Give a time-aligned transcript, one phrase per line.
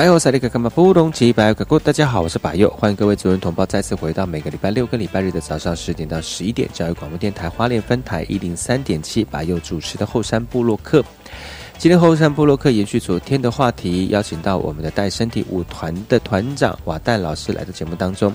[0.00, 11.04] 来，我是那个干嘛不懂几百个过，大家好，我是百佑，欢迎各位主人同胞再次回到每个礼拜六跟礼拜日的早上十点到十一点，教育广播电台花莲分台一零三点七，百佑主持的后山部落客。
[11.76, 18.34] 今天后山部落客延续昨天的话题，邀请到我们的带身体舞团的团长瓦旦老师来到节目当中，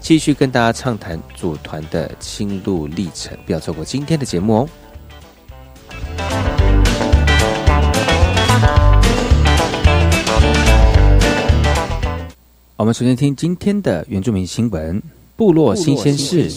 [0.00, 4.68] 继续跟大家畅谈组团的心路历程，不要错过今天的节目哦。
[12.78, 15.02] 我们首先听今天的原住民新闻，
[15.34, 16.48] 部落新鲜事。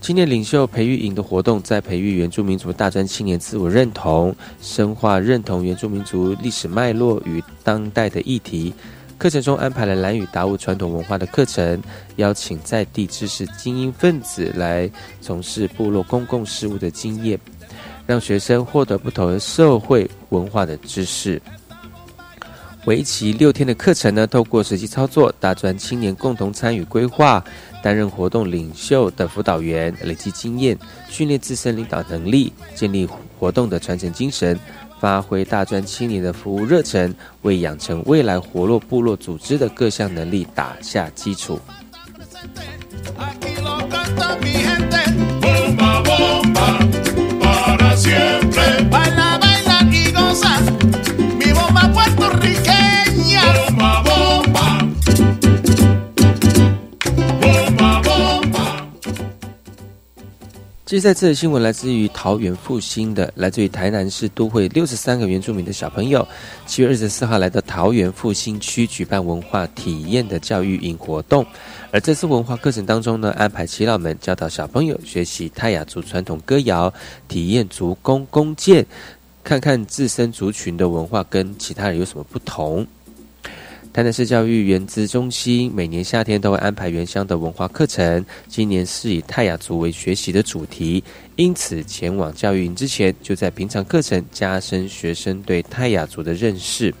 [0.00, 8.72] 青年领袖培育营的活动，在培育原住民族大专青年自我认同，深化认同原住民族历史脉络与当代的议题。
[9.22, 11.80] 课程中安排了蓝语达悟传统文化的课程，
[12.16, 14.90] 邀请在地知识精英分子来
[15.20, 17.38] 从事部落公共事务的经验，
[18.04, 21.40] 让学生获得不同的社会文化的知识。
[22.86, 27.44] 为期六天的课程呢，透过实际操作，大专青年共同参与规划，
[27.80, 30.76] 担任活动领袖的辅导员，累积经验，
[31.08, 33.08] 训练自身领导能力，建立
[33.38, 34.58] 活动的传承精神。
[35.02, 41.58] 发挥大专青年的服务热忱，为养成未来活络部落组织的各项能力打下基础。
[60.92, 66.28] 接下来这则新闻来自于桃园复兴的，来自于台南市都会六十三个原住民的小朋友，
[66.66, 71.46] 七月二十四号来到桃园复兴区举办文化体验的教育营活动。
[71.92, 76.92] 而这次文化课程当中呢，安排耆老们教导小朋友学习泰雅族传统歌谣，
[77.26, 78.84] 体验族工弓箭，
[79.42, 82.86] 看看自身族群的文化跟其他人有什么不同。
[83.92, 91.04] 台南市教育原资中心每年夏天都会安排原乡的文化课程，今年是以泰雅族为学习的主题，
[91.36, 96.94] 因此前往教育营之前，就在平常课程加深学生对泰雅族的认识。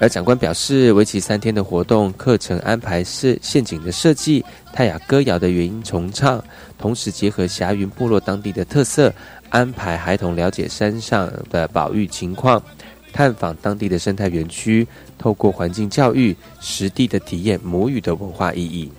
[0.00, 6.42] 而长官表示，为期三天的活动课程安排是陷阱的设计、泰雅歌谣的原音重唱，
[6.76, 9.14] 同时结合霞云部落当地的特色，
[9.48, 12.60] 安排孩童了解山上的保育情况。
[13.14, 18.90] 探访当地的生态园区，透过环境教育，实地的体验母语的文化意义。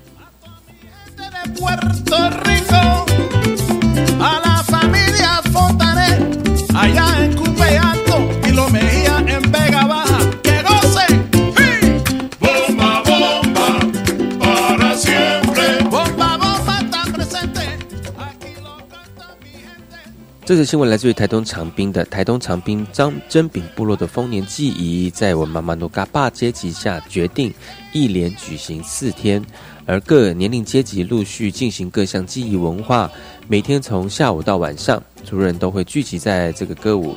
[20.46, 27.52] 这则新闻来自于台东长滨的台东长滨张真炳部落的丰年祭仪，在我妈妈努嘎巴阶级下决定
[27.92, 29.44] 一连举行四天，
[29.88, 33.10] 而各年龄阶级陆续进行各项记忆文化，
[33.48, 37.16] 每天从下午到晚上，族人都会聚集在这个歌舞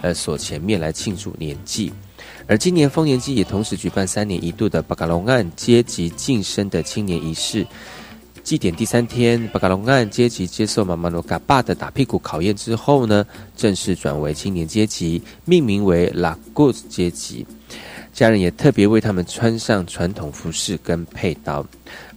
[0.00, 1.92] 呃所前面来庆祝年祭。
[2.46, 7.66] 而今年丰年祭也同时举办三年一度的巴嘎隆岸阶级晋升的青年仪式。
[8.48, 13.22] 祭典第三天，巴嘎隆岸阶级接受马马罗嘎巴的打屁股考验之后呢，
[13.54, 17.46] 正式转为青年阶级，命名为拉古斯阶级。
[18.10, 21.62] 家人也特别为他们穿上传统服饰跟佩刀。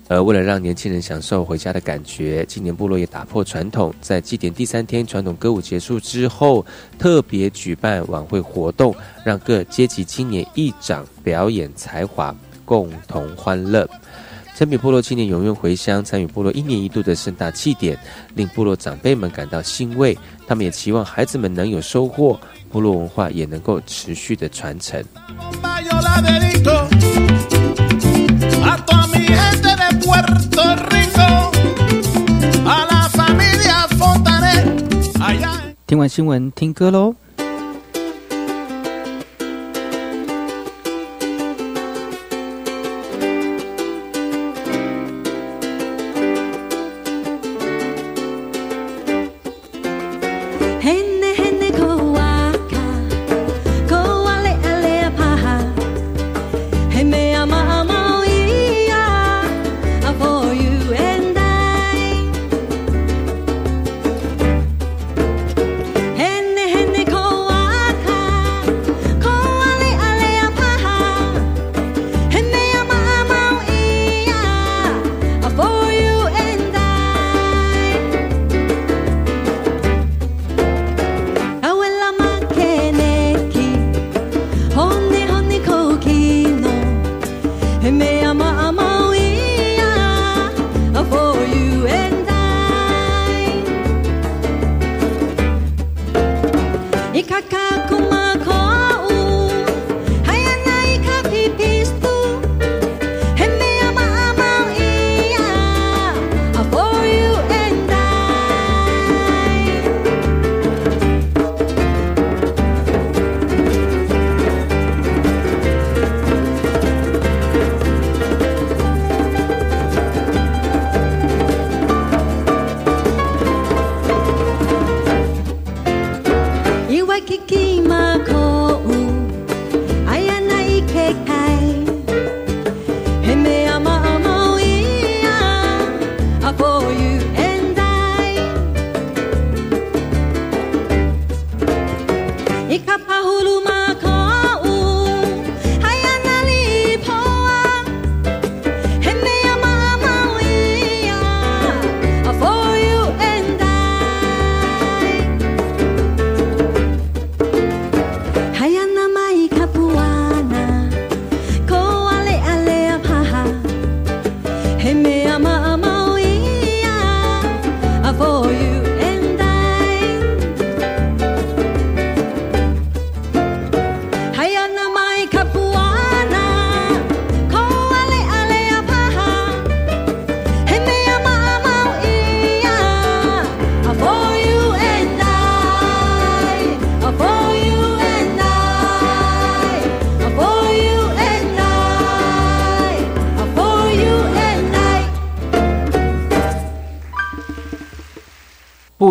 [0.08, 6.66] 而为了让年轻人享受回家的感觉，今年部落也打破传统，在祭典第三天传统歌舞结束之后，
[6.98, 8.96] 特别举办晚会活动，
[9.26, 13.86] 让各阶级青年一长表演才华，共同欢乐。
[14.54, 17.98] 参比部落青年踊跃回乡，参与部落一年一度的盛大祭典，
[18.36, 20.18] 令部落长辈们感到欣慰。
[20.48, 22.40] 他们也期望孩子们能有收获，
[22.70, 25.04] 部落文化也能够持续的传承。
[35.88, 37.16] 听完新闻，听歌喽。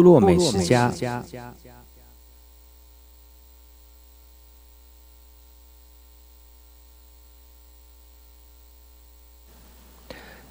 [0.01, 0.91] 部落美食家。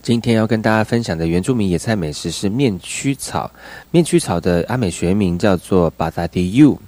[0.03, 3.49] 今天要跟大家分享的原住民野菜美食是面曲草。
[3.89, 6.79] 面曲草的阿美学名叫做巴达迪 U。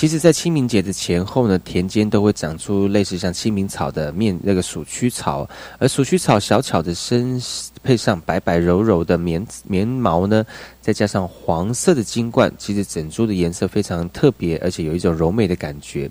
[0.00, 5.46] 其实，在清明节的前后呢，田间都会长出类似像清明草的面那个鼠曲草，
[5.78, 7.38] 而鼠曲草小巧的身
[7.82, 10.42] 配上白白柔柔的棉棉毛呢，
[10.80, 16.10] 再加上黄色的金冠，其实整株的颜色非常特别，而且有一种柔美的感觉。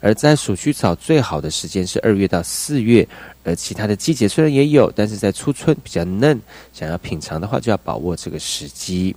[0.00, 3.08] 而在鼠曲草最好的时间是二月到四月，
[3.44, 6.38] 而其他的季节虽然也有，但是在初春比较嫩，
[6.74, 9.16] 想要品尝的话，就要把握这个时机。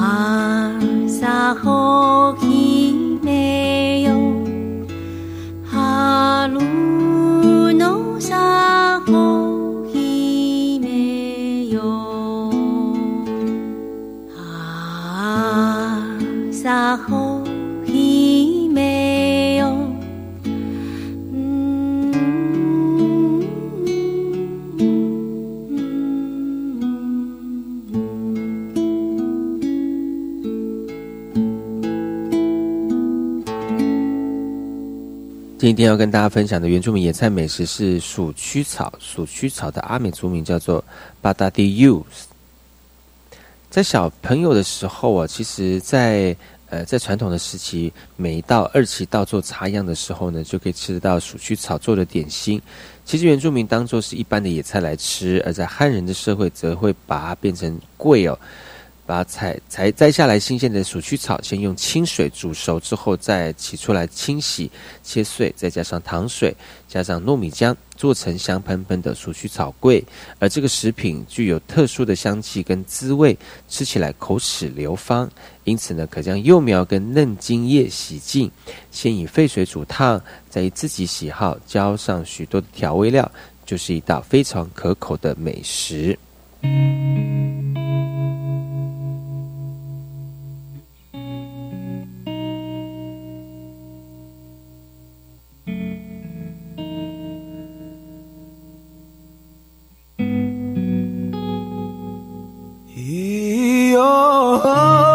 [0.00, 2.09] 今
[35.80, 38.92] 天要跟大家分享的原住民野菜美食是鼠曲草。
[38.98, 40.84] 鼠曲草的阿美族名叫做
[41.22, 42.04] 巴达迪 U。
[43.70, 46.36] 在小朋友的时候啊，其实，在
[46.68, 52.60] 呃在传统的时期，每到二期到做茶样的时候呢，就可以吃得到鼠曲草做的点心。
[53.04, 58.38] 其实原住民当做是一般的野菜来吃，而在汉人的社会，则会把它变成贵哦。
[59.10, 64.70] 把采采摘下来新鲜的鼠曲草，先用清水煮熟之后，再取出来清洗、
[65.02, 70.04] 切碎，再加上糖水，加上糯米浆，做成香喷喷的鼠曲草桂。
[70.38, 73.36] 而这个食品具有特殊的香气跟滋味，
[73.68, 75.28] 吃起来口齿流芳。
[75.64, 78.48] 因此呢，可将幼苗跟嫩茎叶洗净，
[78.92, 83.28] 先以沸水煮烫，再以自己喜好浇上许多的调味料，
[83.66, 86.16] 就是一道非常可口的美食。
[104.00, 105.09] 想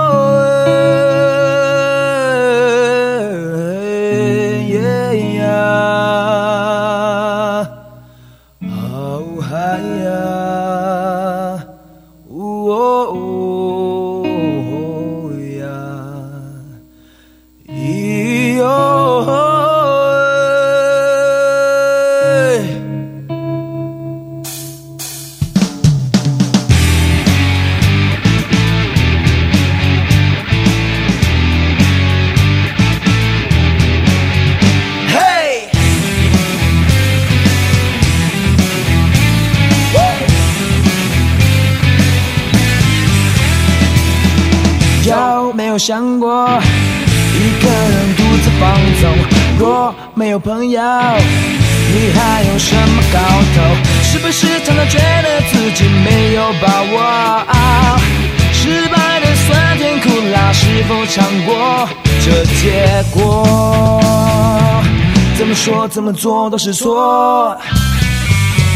[66.06, 67.58] 么做都是错。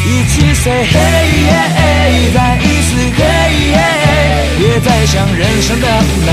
[0.03, 2.89] 一起 say hey，再一次
[3.21, 3.77] hey，
[4.57, 6.31] 别再想人生的无奈，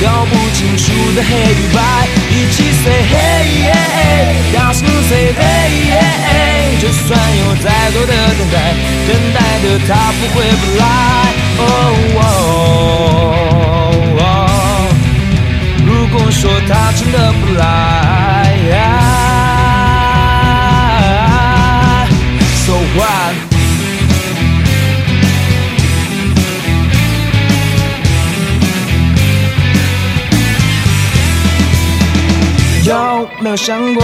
[0.00, 0.82] 搞不清楚
[1.14, 1.76] 的黑与白。
[2.30, 3.76] 一起 say hey，
[4.54, 8.56] 大声 say hey，就算有再多的等待，
[9.06, 10.82] 等待的他不会不来。
[15.84, 18.57] 如果说他真的不来。
[32.84, 34.02] 有没有想过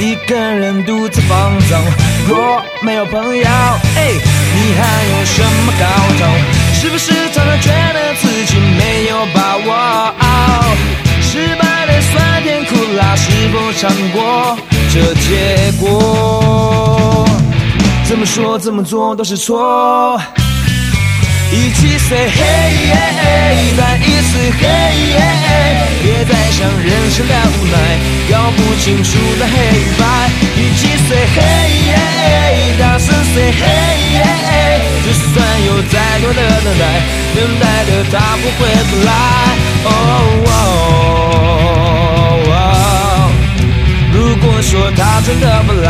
[0.00, 1.80] 一个人独自放纵？
[2.28, 3.44] 若没有朋友，
[3.96, 4.10] 哎，
[4.54, 5.86] 你还有什么搞
[6.18, 6.26] 头？
[6.74, 9.70] 是不是常常觉得自己没有把握？
[11.22, 14.58] 失败的酸甜苦辣，是否尝过
[14.92, 16.17] 这结果？
[18.18, 20.20] 怎么说怎么做都是错。
[21.52, 25.06] 一起 say hey，再一次 hey，
[26.02, 27.78] 别再想人生的无奈，
[28.28, 30.02] 搞不清楚的黑与白。
[30.56, 33.62] 一起 say hey，大声 say hey，
[35.06, 36.82] 就算有再多的等待，
[37.36, 39.08] 等待的他不会不来。
[44.12, 45.86] 如果说他真的不来。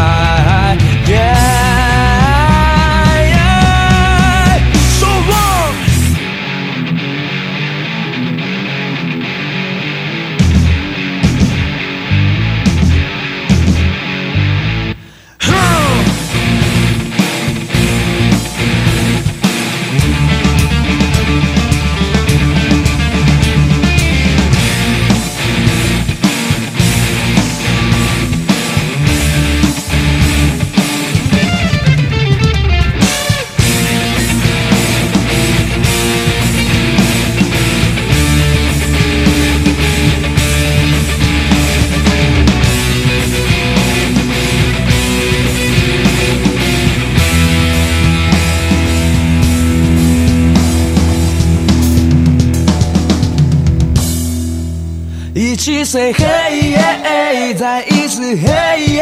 [55.88, 59.01] Say hey，再一次 hey，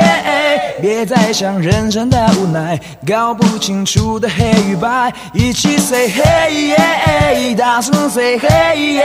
[0.81, 5.13] 别再想人生的无奈，搞不清楚的黑与白。
[5.33, 9.03] 一起 say hey，大声 say hey，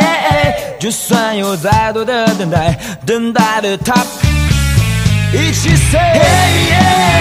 [0.80, 4.06] 就算有再多的等待，等待的他。
[5.34, 7.21] 一起 say hey，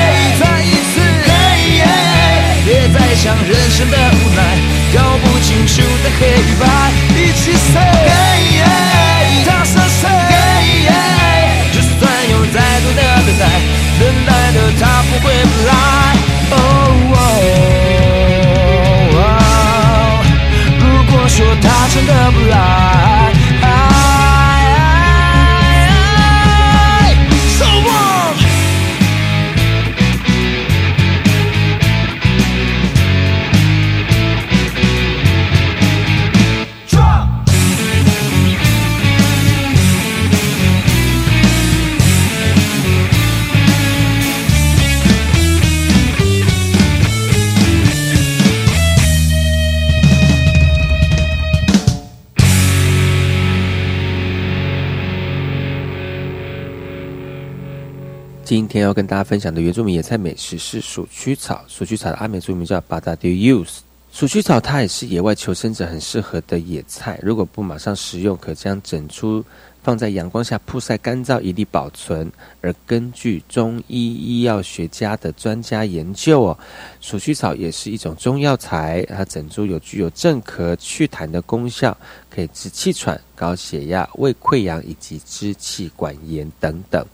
[58.91, 61.65] 要跟大家分享的原住民野菜美食是鼠曲草。
[61.69, 63.79] 鼠曲草的阿美族名叫巴达丢 use。
[64.13, 69.45] 鼠曲草它也是野外求生者很适合的野菜，如果不马上食用，可将整株
[69.85, 72.29] 放在阳光下曝晒干燥，以利保存。
[72.61, 76.59] 而根据中医医药学家的专家研究哦，
[77.01, 81.97] 鼠曲草也是一种中药材，它整株有具有镇咳祛痰的功效，
[82.29, 87.07] 可以治气喘、高血压、胃溃疡以及支气管炎等等。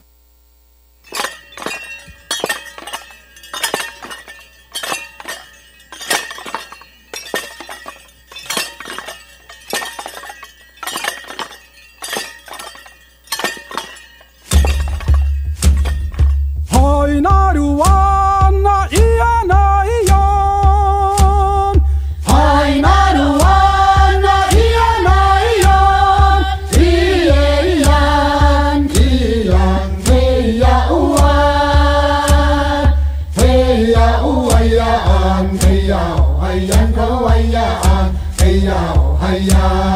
[39.38, 39.95] 今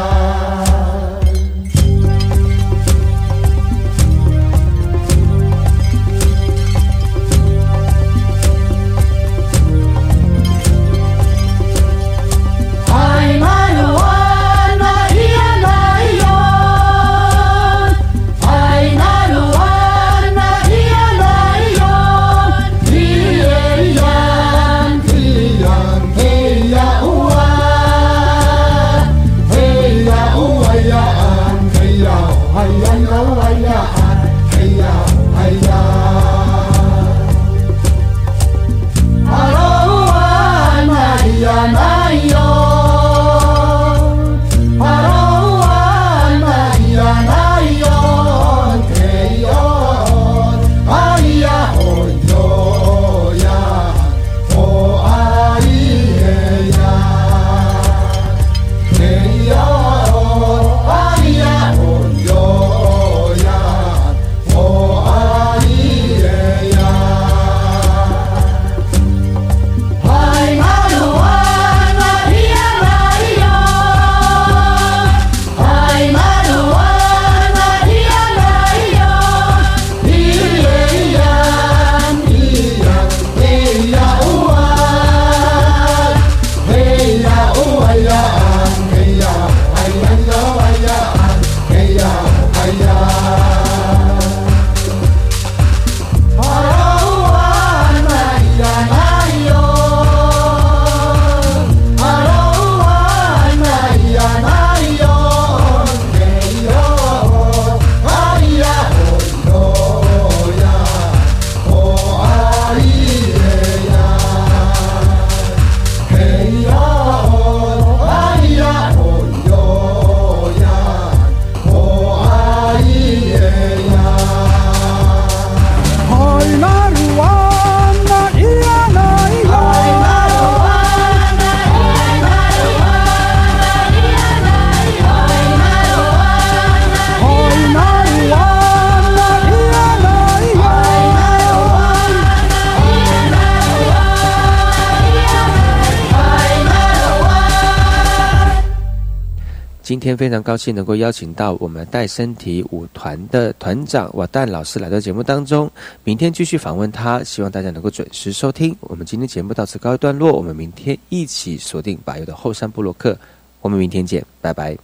[150.01, 155.71] 天非常高兴能够邀请到我们带身体舞团的团长瓦旦老师来到节目当中，
[156.03, 158.75] 明天继续访问他，希望大家能够准时收听。
[158.81, 163.15] 我们今天节目到此告一段落，我们明天一起锁定百佑的后山布洛克，
[163.61, 164.75] 我们明天见，拜拜。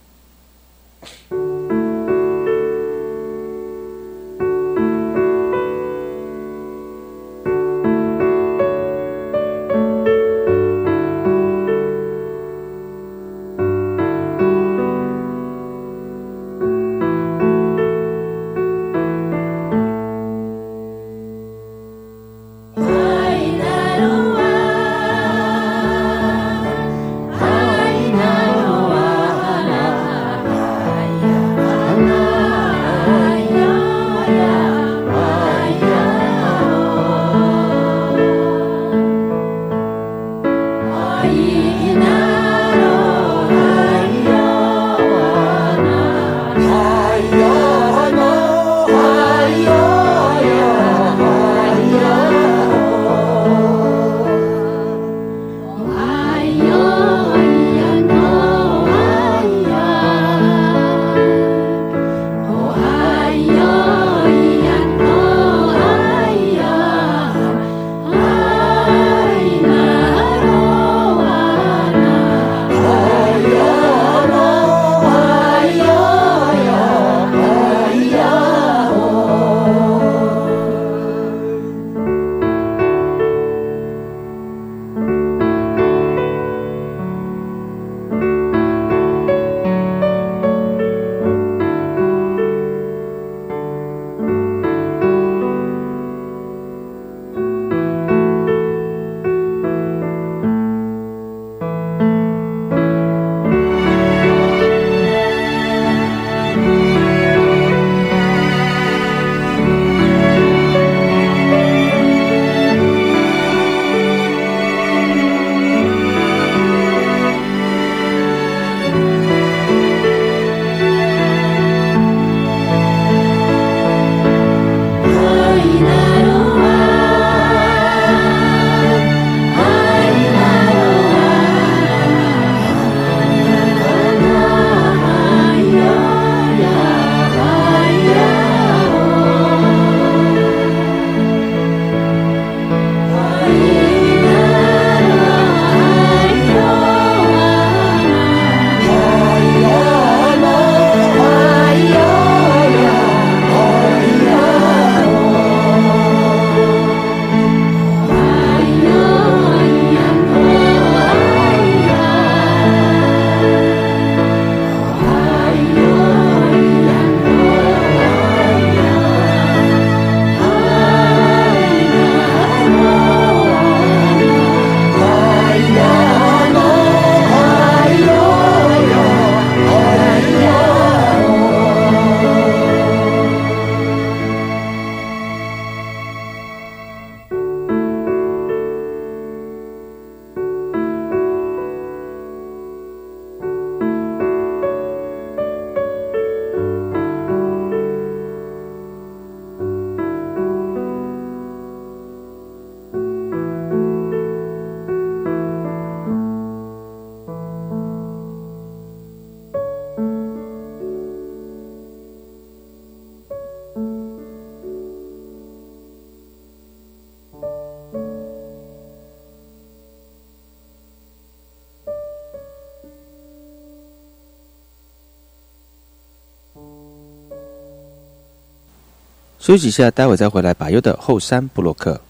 [229.48, 230.54] 休息一下，待会再回来。
[230.54, 232.02] 把优的后山布洛克。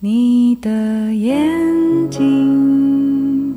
[0.00, 0.68] 你的
[1.14, 1.40] 眼
[2.10, 3.54] 睛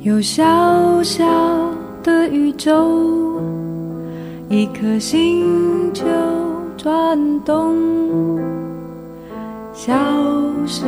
[0.00, 1.24] 有小小
[2.02, 3.40] 的宇宙，
[4.48, 6.04] 一颗星球
[6.76, 7.76] 转动，
[9.72, 9.94] 消
[10.66, 10.82] 失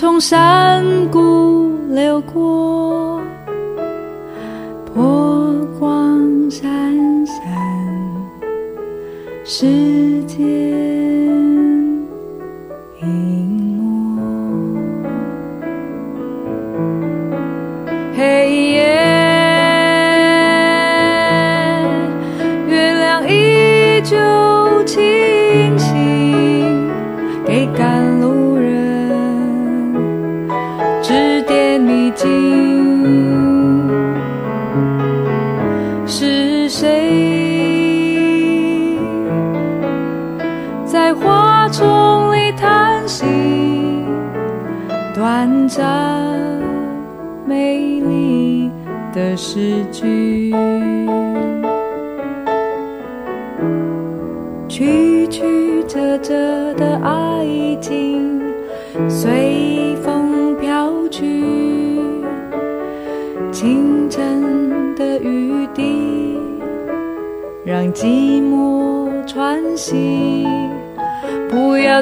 [0.00, 3.20] 从山谷流过，
[4.94, 6.70] 波光闪
[7.26, 7.34] 闪，
[9.44, 10.77] 世界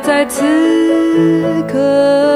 [0.06, 0.40] 在此
[1.66, 2.35] 刻。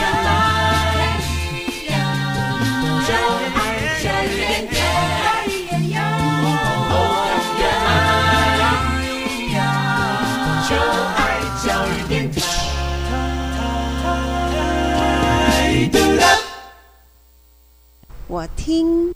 [18.41, 19.13] 我听，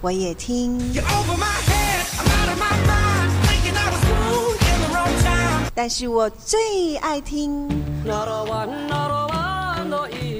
[0.00, 0.80] 我也听，
[5.74, 7.68] 但是我最爱听。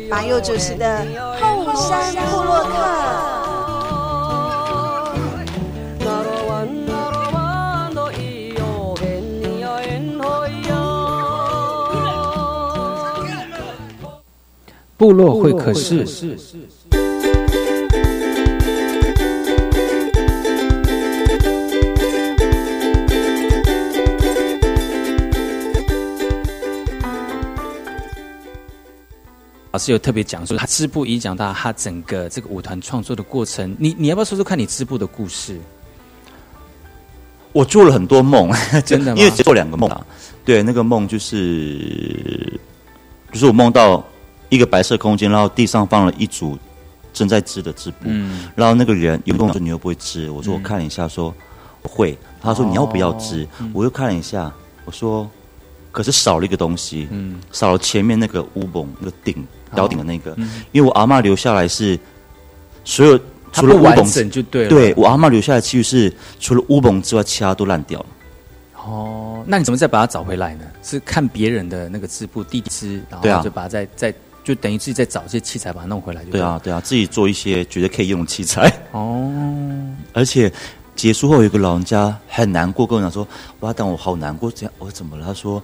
[0.08, 1.04] 马佑主持的
[1.42, 2.70] 《后山部落客》。
[15.04, 15.98] 部落会客室。
[29.72, 33.76] 老师有特别讲说，他织布影响到他整个这个舞团创作的过程。
[33.78, 35.60] 你你要不要说说看你织布的故事？
[37.52, 38.50] 我做了很多梦，
[38.86, 40.06] 真的吗因为只做两个梦啊。
[40.46, 42.58] 对，那个梦就是，
[43.32, 44.02] 就是我梦到
[44.54, 46.58] 一个白色空间，然后地上放了一组
[47.12, 50.30] 正在织的织布，嗯然后那个人有跟我说你又不会织？
[50.30, 51.34] 我说我看了一下，说
[51.82, 52.16] 我会。
[52.40, 53.46] 他说你要不要织？
[53.72, 54.52] 我又看了一下，
[54.84, 55.30] 我说
[55.90, 61.98] 可是少了一个东西，嗯少了前面那个乌蒙那个顶吊顶的那个，嗯因为我阿嬷留下来是
[62.84, 63.18] 所有
[63.50, 68.06] 它除了乌蒙不完整就对了对我阿嬷留下来其实是除了乌蒙之外，其他都烂掉了。
[68.84, 70.64] 哦，那你怎么再把它找回来呢？
[70.82, 74.14] 是看别人的那个织布弟弟织，然后就把它再再
[74.44, 78.70] 就等于自己再找这些器材把它弄回来就了对啊，对啊，自己做一些觉得可以用的器材。
[78.92, 79.28] 哦，
[80.12, 80.52] 而且
[80.94, 83.26] 结束后，有一个老人家很难过，跟我讲说
[83.60, 85.60] ：“哇，但我好难过，这样我怎么了？”他说：“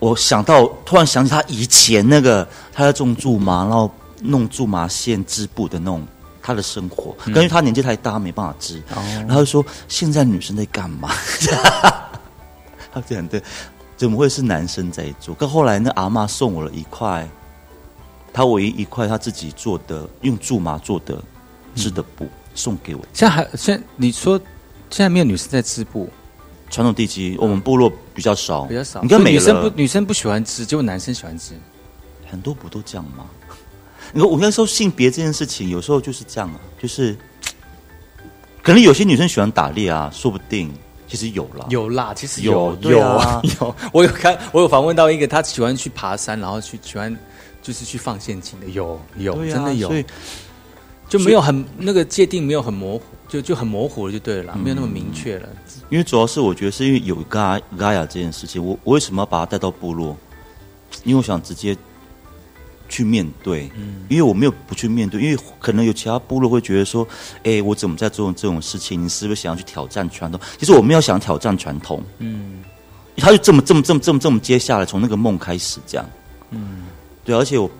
[0.00, 6.06] 我想到，突然想起他以前那个他在种苎麻，然后弄苎麻线织布的那种
[6.42, 8.78] 他的生活，嗯因为他年纪太大，没办法织。
[8.94, 11.10] 哦然后他就说：现在女生在干嘛？
[12.92, 13.40] 他这样对，
[13.96, 15.34] 怎么会是男生在做？
[15.34, 17.28] 可后来那阿嬷送我了一块，
[18.32, 21.22] 他唯一一块他自己做的用苎麻做的
[21.74, 23.00] 织的布、送给我。
[23.12, 24.38] 现在还现在你说
[24.90, 26.08] 现在没有女生在织布，
[26.70, 31.54] 传统地基，我们部落比较少，比较少，你看女生不，女生不喜欢织，结果男生喜欢织。
[32.30, 33.26] 很多不都这样吗？
[34.12, 37.16] 你说我那时候性别这件事情，有时候就是这样啊，就是
[38.62, 40.72] 可能有些女生喜欢打猎啊，说不定
[41.08, 43.40] 其实有啦，有啦，其实有有啊。
[43.60, 47.16] 有，我有看，我有访问到一个，他喜欢去爬山，然后去喜欢
[47.62, 49.88] 就是去放陷阱的，有有、啊真的有。
[49.88, 50.04] 所以，
[51.08, 55.48] 就没有很那个界定没有很模糊，就就很模糊了，就对了啦，没有那么明确了。
[55.88, 60.16] 因为主要是我觉得是因为有嘎嘎雅这件事情，我我为什么要把它带到部落？
[61.04, 61.76] 因为我想直接
[62.88, 64.04] 去面对，嗯。
[64.08, 67.06] 因为我没有不去面对，因为可能有其他部落会觉得说，
[67.44, 69.04] 哎，我怎么在做这种事情？
[69.04, 70.40] 你是不是想要去挑战传统？
[70.58, 72.64] 其实我没有想挑战传统，嗯。
[73.16, 76.10] 他就这么这么这么这么这么接下来，从那个梦开始这样，
[76.52, 76.79] 嗯，
[77.30, 77.70] 对，而且我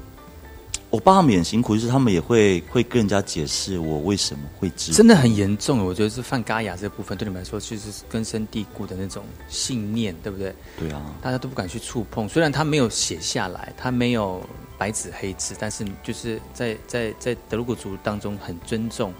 [0.90, 10.54] 我爸他们也很辛苦，就是他们也会会跟人家解释我为什么会知，真的很严重，我觉得是犯嘎牙这部分对你们来说，其实是根深蒂固的那种信念，对不对？
[10.78, 12.28] 对啊，大家都不敢去触碰。
[12.28, 14.40] 虽然他没有写下来，他没有
[14.78, 19.12] 白纸黑字，但是就是在在在德鲁古族当中很尊重，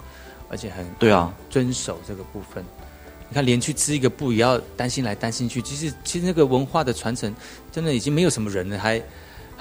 [0.49, 2.65] 而且很对啊遵守这个部分。
[3.29, 7.33] 你看，连去织一个布也要担心来担心去，其实其实那个文化的传承
[7.71, 9.01] 真的已经没有什么人了，还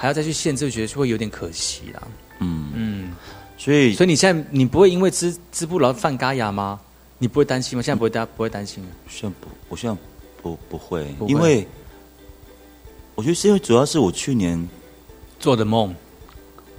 [0.00, 2.02] 还要再去限制，觉得会有点可惜啦。
[2.38, 3.12] 嗯嗯，
[3.58, 6.80] 所以所以你现在你不会因为织织布然后犯嘎牙吗？
[7.18, 7.82] 你不会担心吗？
[7.82, 8.88] 现在不会担不会担心了。
[9.06, 9.94] 现在不，我现在
[10.40, 11.68] 不不会，不会因为
[13.14, 14.66] 我觉得是因为主要是我去年
[15.38, 15.94] 做的梦，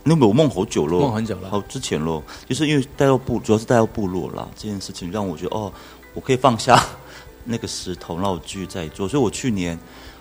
[0.03, 5.72] 那个我梦好久了，梦很久了好之前咯，就是因为带到部，主要是带到部落啦，这件事情让我觉得哦，
[6.15, 6.84] 我可以放下
[7.45, 9.07] 那个石头，让我继续再做。
[9.07, 9.78] 所以我去年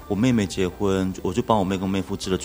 [0.07, 2.39] 我妹妹结婚，我就帮我妹跟妹夫织了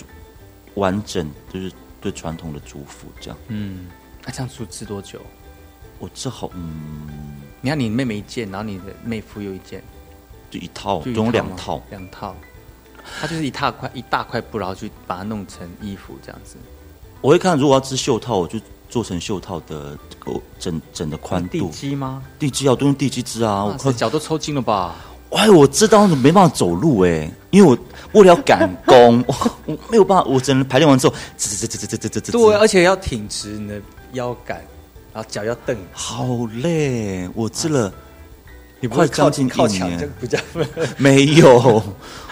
[0.76, 1.70] 完整，就是
[2.00, 3.38] 对传统的祝福这样。
[3.48, 3.88] 嗯，
[4.24, 5.20] 那、这样织织多久？
[5.98, 7.08] 我织好，嗯，
[7.60, 9.82] 你看你妹妹一件，然后你的妹夫又一件，
[10.50, 11.82] 就一套，就一总共两套。
[11.90, 12.34] 两套。
[13.20, 16.56] 它就是一大块一大块布，然后去把它弄成衣服这样子。
[17.20, 21.70] 我会看，如果要织袖套，我就做成袖套的这个整整的宽度地度。
[21.70, 22.22] 基吗？
[22.38, 24.96] 地基啊，我都用地基织啊，我哇快塞脚都抽筋了吧？
[25.30, 27.78] 哎，我知道没办法走路哎、因为我
[28.20, 29.34] 为了要赶工，我
[29.66, 31.14] 我没有办法，我只能排练完之后，
[32.32, 33.80] 对，而且要挺直你的
[34.12, 34.56] 腰杆，
[35.12, 35.76] 然后脚要蹬。
[35.92, 36.26] 好
[36.62, 37.92] 累，我吃了。
[38.78, 40.66] 你不会靠近靠墙就不加分？
[40.98, 41.82] 没有，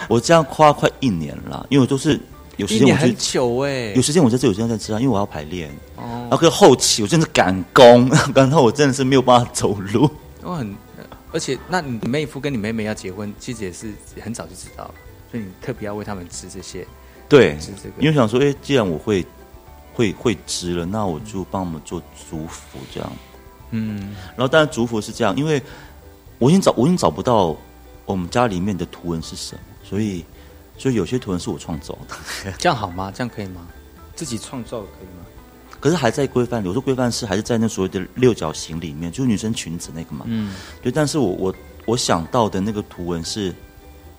[0.07, 2.19] 我这样夸快一年了，因为我都是
[2.55, 6.27] 有时间我就很久哎、有时间我在这，有时间在吃啊，因为我要排练哦。
[6.29, 10.07] 然后后期我真的赶工， 然后我真的是没有办法走路，
[10.43, 10.75] 我很
[11.35, 13.91] 而且那你妹夫跟你妹妹要结婚，其实也是
[14.23, 14.95] 很早就知道了，
[15.29, 16.87] 所以你特别要为他们织这些。
[17.27, 19.25] 对织这个，因为想说，哎、既然我会
[19.93, 23.11] 会会织了，那我就帮我们做族服这样。
[23.71, 25.61] 嗯，然后当然族服是这样，因为
[26.39, 27.53] 我已经找我已经找不到
[28.05, 30.23] 我们家里面的图文是什么，所以
[30.77, 32.15] 所以有些图文是我创造的。
[32.57, 33.11] 这样好吗？
[33.13, 33.67] 这样可以吗？
[34.15, 35.24] 自己创造可以吗？
[35.85, 40.25] 可是还在规范里，我说规范是还是在那所谓的六角形里面，就是女生裙子那个嘛。
[40.27, 41.55] 嗯，对，但是我我
[41.85, 43.53] 我想到的那个图文是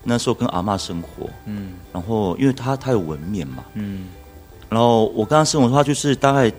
[0.01, 1.73] 那时候跟阿嬷生活，嗯。
[1.91, 4.07] 然后因为她她有纹面嘛，嗯。
[4.69, 6.49] 然后我跟她生活的话就是大概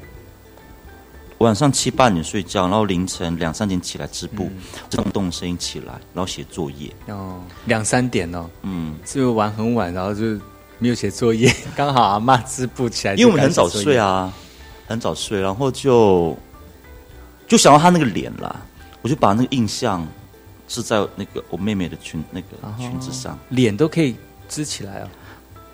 [1.39, 4.51] 晚上七八点睡觉，然后凌晨两三点起来织布，
[4.91, 6.93] 震动声音起来，然后写作业。
[7.07, 10.39] 哦，两三点哦，嗯，是不是玩很晚，然后就
[10.79, 14.31] 没有写作业， 刚好阿妈织布起来，因为我们很早睡，啊，
[14.89, 16.37] 很早睡，然后就
[17.47, 18.57] 就想到他那个脸啦，
[19.03, 20.05] 我就把那个印象
[20.67, 22.47] 是在那个我妹妹的裙那个
[22.79, 24.17] 裙子上，脸都可以
[24.49, 25.09] 支起来哦。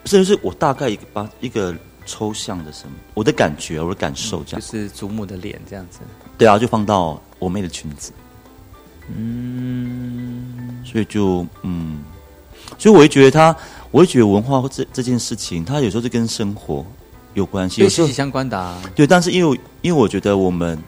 [0.05, 6.01] 甚至是我大概一个把一个抽象的什么，我的感觉，我的感受这样，就是祖母的脸这样子。
[6.37, 8.13] 对啊，就放到我妹的裙子，
[9.17, 12.03] 嗯，所以就嗯，
[12.77, 13.57] 所以我会觉得他，
[13.91, 16.85] 我会觉得文化或这这件事情，它有时候就跟生活
[17.35, 18.81] 有关系，有息息相关的啊。
[18.95, 20.79] 对，但是因为因为我觉得我们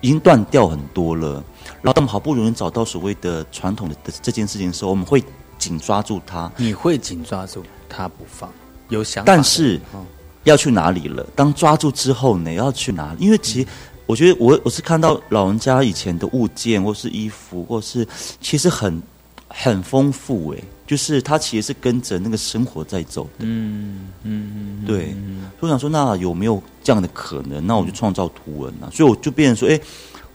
[0.00, 1.34] 已经断掉很多了，
[1.82, 5.22] 然后当我们好不容易找到所谓的传统的的这件事情的时候，我们会
[5.58, 8.50] 紧抓住它，你会紧抓住它不放，
[8.88, 9.26] 有想法。
[9.26, 10.04] 但是哦
[10.44, 11.26] 要去哪里了？
[11.36, 13.24] 当抓住之后呢，要去哪里？
[13.24, 13.68] 因为其实
[14.06, 18.08] 我觉得我我是看到老人家以前的物件，或是衣服，或是
[18.40, 19.02] 其实很
[19.48, 23.44] 很丰富诶，就是他其实是跟着那个生活在走的。
[23.44, 25.14] 嗯嗯，对，
[25.60, 27.64] 所以我想说，那有没有这样的可能？
[27.64, 29.80] 那我就创造图文啊，所以我就变成说，哎，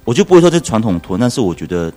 [0.06, 1.92] 我就不会说这传统图文，但是我觉得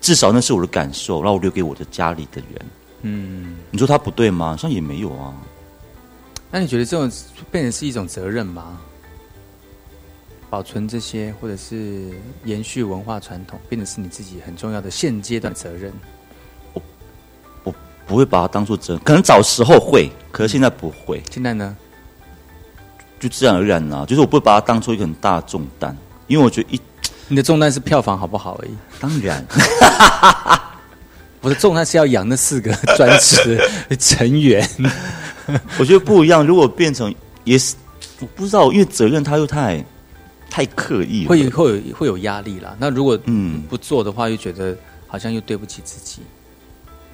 [0.00, 2.66] 至少那是我的感受，然后我留给我的家里的人。
[3.02, 4.50] 嗯，你说他不对吗？
[4.50, 5.34] 好像也没有啊。
[6.52, 7.10] 那你觉得这种
[7.50, 8.80] 变成是一种责任吗？
[10.48, 12.12] 保存这些，或者是
[12.44, 15.92] 延续文化传统，变成是你自己很重要的现阶段责任。
[18.10, 21.76] 不会把它当做责任，可能早时候会，可是现在不会，现在呢，
[23.20, 25.96] 就自然而然啊，就是我不会把它当做一个很大的重担，
[26.26, 26.80] 因为我觉得一
[27.28, 28.70] 你的重担是票房好不好而已。
[28.98, 29.46] 当然，
[31.40, 33.56] 我的重担是要养那四个专职
[33.88, 34.68] 的成员。
[35.78, 36.44] 我觉得不一样。
[36.44, 37.76] 如果变成也是，
[38.18, 39.84] 我不知道，因为责任他又太
[40.50, 42.74] 太刻意了，会会有会有压力啦。
[42.80, 46.22] 那如果嗯不做的话，又觉得好像又对不起自己。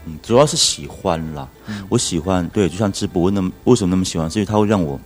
[0.07, 1.47] 嗯，主要是喜欢啦。
[1.89, 4.31] 我喜欢，对，就像织布，我那么为什么那么喜欢？
[4.31, 4.99] 是因为它会让我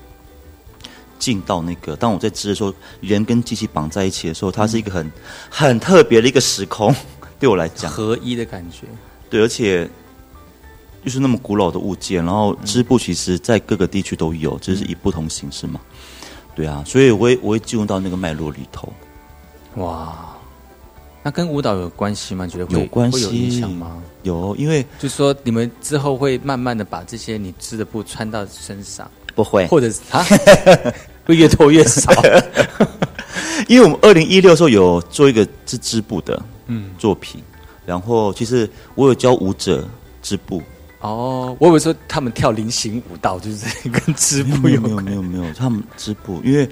[1.19, 5.11] 进到那个，当我在织的时候，人跟机器绑在一起的时候，它是一个很
[5.51, 6.95] 很特别的一个时空，
[7.41, 8.87] 对我来讲，合一的感觉。
[9.29, 9.89] 对，而且
[11.05, 15.81] 就是那么古老的物件，然后织布其实在各个地区都有，只是以不同形式嘛。
[16.55, 18.93] 对啊，所以我会我会进入到那个脉络里头。
[19.77, 20.37] 哇，
[21.23, 22.47] 那跟舞蹈有关系吗？
[22.47, 24.03] 觉得会有关系有影响吗？
[24.23, 30.25] 有，因为就是说你们之后会慢慢的把这些你织的布穿到身上，不会，或者是啊，
[31.25, 32.13] 会越脱越少。
[33.69, 37.43] 因为我们二零一六时候有做一个织织布的嗯，作品，
[37.87, 39.87] 然后其实我有教舞者
[40.23, 40.63] 织布，
[41.01, 45.01] 哦，我以为说他们跳菱形舞蹈，就是跟织布没有没有。
[45.01, 46.69] 没有没有，他们织布，因为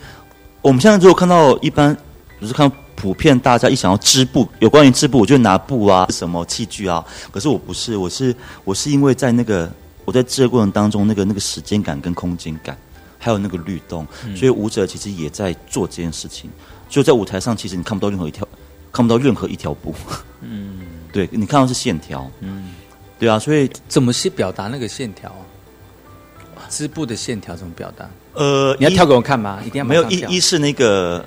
[0.61, 1.97] 我们现在如果看到一般，
[2.41, 8.35] 就是看普遍大家一想要织布，有关于织布，我就拿布啊什么器具啊，可是我不是，我是
[8.65, 9.71] 我是因为在那个
[10.05, 12.77] 我在织的过程当中，那个那个时间感跟空间感，
[13.19, 16.51] 还有那个律动，所以舞者其实也在做这件事情，
[16.89, 18.47] 所以在舞台上其实你看不到任何一条，
[18.93, 19.95] 看不到任何一条布，
[20.41, 20.81] 嗯。
[21.11, 22.75] 对你看到是线条，嗯，
[23.19, 25.31] 对啊，所以怎么去表达那个线条？
[25.31, 26.69] 啊？
[26.69, 28.09] 织布的线条怎么表达？
[28.35, 29.59] 呃，你要跳给我看吗？
[29.65, 31.25] 一定要没有一一是那个，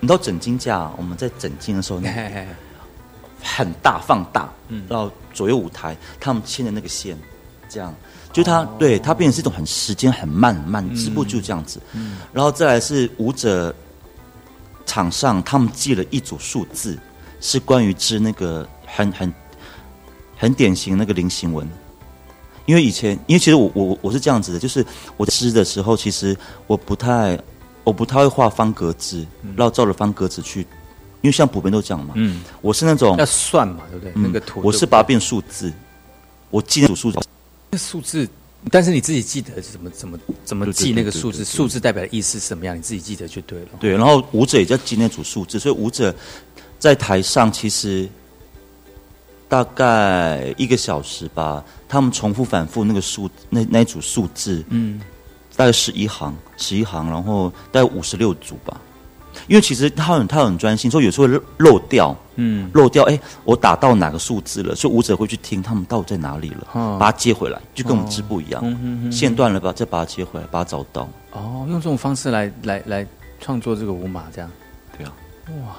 [0.00, 2.00] 你知道整金架，我们在整金的时候，
[3.42, 4.84] 很大放大，嗯。
[4.88, 7.16] 然后左右舞台他们牵的那个线，
[7.68, 7.94] 这样，
[8.32, 11.80] 就它、对它变成是一种很时间很慢很慢，织布就这样子，
[12.32, 13.74] 然后再来是舞者
[14.86, 16.98] 场上他们记了一组数字，
[17.40, 19.32] 是关于织那个很很
[20.36, 21.68] 很典型那个菱形纹。
[22.66, 24.84] 因为以前，因为其实我我我是这样子的，就是
[25.16, 26.36] 我织的时候，其实
[26.66, 27.38] 我不太
[27.88, 29.26] 我不太会画方格子，
[29.56, 30.60] 然后照着方格子去，
[31.22, 32.12] 因为像普遍都这样嘛。
[32.16, 34.12] 嗯，我是那种要算嘛，对不对？
[34.14, 35.72] 嗯那个图，我是把它变数字，
[36.50, 37.18] 我记那组数字。
[37.70, 38.28] 那数字，
[38.70, 43.68] 但是你自己记得是怎么怎么怎么记那个数字，数字代表的意思是什么样，你自己记得就对了。
[43.80, 46.14] 对，然后舞者也在记那组数字，所以舞者
[46.78, 48.06] 在台上其实
[49.48, 55.00] 大概一个小时吧，他们重复反复那个数那那一组数字，嗯，
[55.58, 58.80] 大概十一行，十一行，然后大概五十六组吧。
[59.48, 66.96] 因为其实他很他很专心，所以有时候漏漏掉，嗯，漏掉，哎，我打到哪个数字了，所以舞者会去听他们到底在哪里了，哦。
[67.00, 71.08] 把它接回来，就跟我们织布一样，线断了吧，再把它接回来，把它找到。
[71.32, 73.06] 哦，用这种方式来来来
[73.40, 74.48] 创作这个舞码，这样。
[74.96, 75.12] 对啊，
[75.66, 75.76] 哇，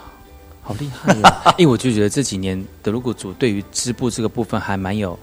[0.62, 1.56] 好厉害啊！
[1.58, 5.18] 因 为我就觉得这几年德鲁古组对于织布这个部分还蛮有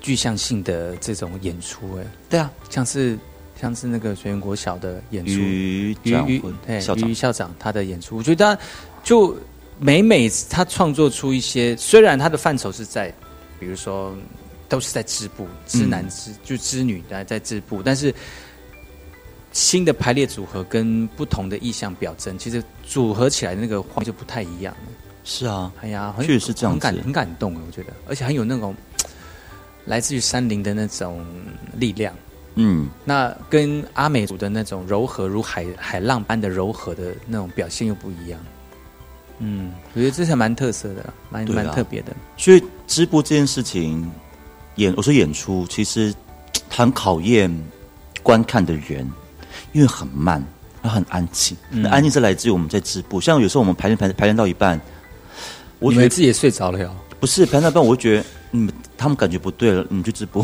[0.00, 3.18] 具象性的这种演出，哎，对啊，像是
[3.60, 7.08] 像是那个水源国小的演出，于于于长婚对校长。
[7.08, 8.62] 于校长他的演出，我觉得他
[9.02, 9.36] 就
[9.78, 13.12] 每每他创作出一些，虽然他的范畴是在，
[13.58, 14.14] 比如说
[14.68, 18.14] 都是在织布，织男织、就织女在在织布，但是
[19.52, 24.74] 新的排列组合跟不同的意象表征，其实组合起来那个画面就不太一样。
[24.74, 24.92] 了。
[25.24, 26.86] 是啊，哎呀，很确实是这样子。
[26.86, 28.74] 很感很感动，我觉得，而且很有那种
[29.86, 31.26] 来自于山林的那种
[31.74, 32.14] 力量。
[32.56, 38.40] 嗯，那跟阿美族的那种柔和如海海浪般的柔和的那种表现又不一样。
[39.38, 42.16] 嗯，我觉得这是蛮特色的，蛮啊蛮特别的。
[42.38, 44.10] 所以直播这件事情，
[44.76, 46.14] 演我说演出其实
[46.70, 47.54] 很考验
[48.22, 49.06] 观看的人，
[49.72, 50.42] 因为很慢，
[50.80, 51.54] 然后很安静。
[51.70, 54.80] 嗯那安静是来自于我们在直播，像有时候我们排练排排练到一半，
[55.78, 56.90] 我觉得自己也睡着了哟。
[57.20, 60.42] 不是排练到一半，我会觉得你们他们感觉不对了，你们去直播，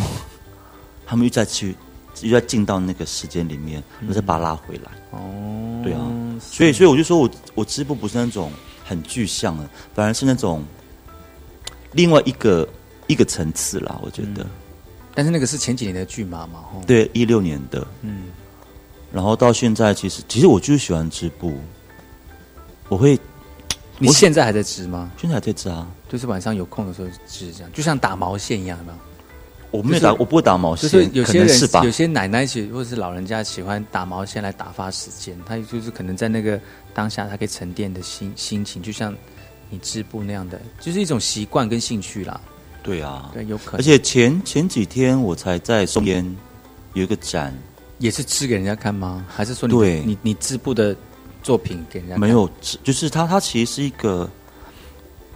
[1.06, 1.74] 他们又再去
[2.20, 4.90] 又要进到那个时间里面，然后再把它拉回来。
[5.10, 6.00] 哦，对啊，
[6.40, 8.52] 所以所以我就说我我织布不是那种
[8.84, 10.62] 很具象的，反而是那种
[11.92, 12.68] 另外一个
[13.06, 13.98] 一个层次啦。
[14.02, 14.46] 我觉得，
[15.14, 16.82] 但是那个是前几年的剧嘛嘛，吼。
[16.86, 18.24] 对，一六年的，嗯，
[19.12, 21.58] 然后到现在，其实其实我就是喜欢织布，
[22.88, 23.18] 我会
[23.98, 25.10] 你我现在还在织吗？
[25.18, 28.98] 现在还在织啊，就是晚上有空的时候织，这样就像打毛线一样，有没有？
[29.72, 31.90] 我没有打，就是我不会打毛线就线，是有些人有？
[31.90, 36.60] 些奶奶喜或者是老人家喜欢打毛线来打发时间，他就是可能在那个
[36.94, 39.12] 当下，他可以沉淀的心心情，就像
[39.70, 42.40] 你织布那样的，就是一种习惯跟兴趣啦。
[42.82, 43.80] 对啊，对，有可能。
[43.80, 46.36] 而且前前几天我才在松烟
[46.92, 47.56] 有一个展，
[47.98, 49.24] 也是织给人家看吗？
[49.28, 50.94] 还是说你对你你织布的
[51.42, 52.20] 作品给人家看？
[52.20, 54.28] 没有，只就是它它其实是一个，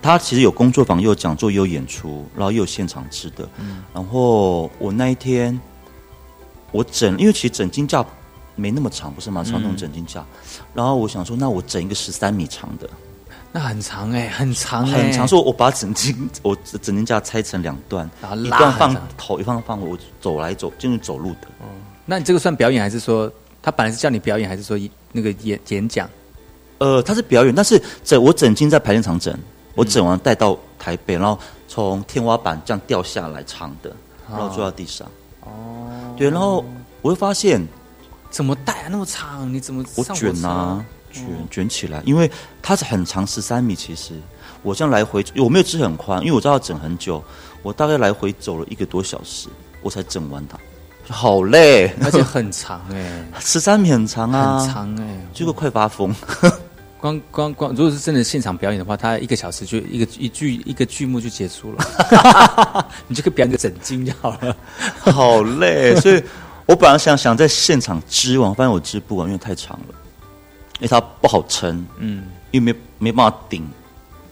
[0.06, 3.48] 它其实有工作坊，又有讲座，也有演出，然后也有现场吃的。
[3.58, 5.58] 嗯然后我那一天，
[6.70, 8.04] 我整，因为其实整金架
[8.54, 9.42] 没那么长，不是吗？
[9.44, 10.24] 传统嗯整金架。
[10.72, 12.88] 然后我想说，那我整一个十三米长的，
[13.52, 21.48] 那很长哎、很长哎、很长，说我把整金 我整金架拆成两段然后，一段放头，一段放我走来走，就是走路的。
[22.04, 23.30] 那你这个算表演，还是说
[23.60, 24.78] 他本来是叫你表演，还是说
[25.10, 26.08] 那个演演讲？
[26.78, 29.36] 呃，他是表演，但是整我整金在排练场整，
[29.76, 33.94] 我嗯整完带到台北，然后从天花板这样掉下来长的，
[34.28, 35.06] 然后哦坐到地上。
[35.42, 36.64] 哦，对，然后
[37.02, 37.64] 我会发现
[38.28, 39.52] 怎么带啊那么长？
[39.54, 42.28] 你怎么我卷啊，卷卷起来，因为
[42.60, 43.76] 它是很长，十三米。
[43.76, 44.14] 其实
[44.62, 47.22] 我这样来回，我没有织很宽，因为我知道要整很久，
[47.62, 49.48] 我大概来回走了一个多小时，
[49.82, 50.58] 我才整完它，
[51.14, 56.12] 好累，而且 很长哎、十三米很长啊，很长哎、结果快发疯。
[57.06, 61.84] 光光光，如果是真的现场表演的话，他一个小时就一个一剧一个剧目就结束了，
[63.06, 64.56] 你就可以表演个整经就好了。
[64.98, 66.22] 好累，所以
[66.66, 69.94] 我本来想想在现场织完，发现我织不完，因为太长了，
[70.74, 72.24] 因为它不好撑，嗯。
[72.52, 73.68] 因为没没办法顶，